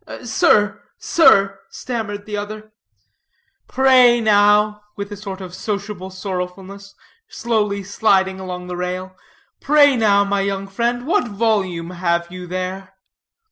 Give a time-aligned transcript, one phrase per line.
[0.23, 2.71] "Sir, sir," stammered the other.
[3.67, 6.95] "Pray, now," with a sort of sociable sorrowfulness,
[7.27, 9.15] slowly sliding along the rail,
[9.59, 12.95] "Pray, now, my young friend, what volume have you there?